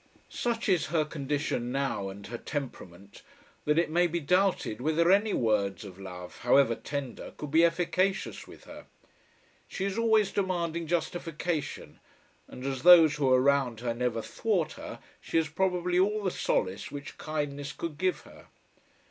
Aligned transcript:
Such 0.33 0.67
is 0.67 0.87
her 0.87 1.05
condition 1.05 1.71
now, 1.71 2.09
and 2.09 2.25
her 2.25 2.37
temperament, 2.39 3.21
that 3.65 3.77
it 3.77 3.91
may 3.91 4.07
be 4.07 4.19
doubted 4.19 4.81
whether 4.81 5.11
any 5.11 5.31
words 5.31 5.85
of 5.85 5.99
love, 5.99 6.39
however 6.39 6.73
tender, 6.73 7.33
could 7.37 7.51
be 7.51 7.63
efficacious 7.63 8.47
with 8.47 8.63
her. 8.63 8.87
She 9.67 9.85
is 9.85 9.99
always 9.99 10.31
demanding 10.31 10.87
justification, 10.87 11.99
and 12.47 12.65
as 12.65 12.81
those 12.81 13.17
who 13.17 13.31
are 13.31 13.39
around 13.39 13.81
her 13.81 13.93
never 13.93 14.23
thwart 14.23 14.71
her 14.71 14.97
she 15.19 15.37
has 15.37 15.49
probably 15.49 15.99
all 15.99 16.23
the 16.23 16.31
solace 16.31 16.89
which 16.89 17.19
kindness 17.19 17.71
could 17.71 17.99
give 17.99 18.21
her. 18.21 18.47